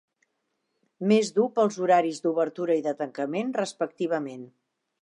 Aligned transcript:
Més 1.11 1.29
dur 1.35 1.45
pels 1.59 1.77
horaris 1.85 2.25
d'obertura 2.25 2.79
i 2.81 2.85
de 2.89 2.95
tancament, 3.05 3.57
respectivament. 3.61 4.47